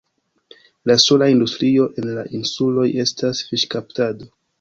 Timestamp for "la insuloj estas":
2.15-3.43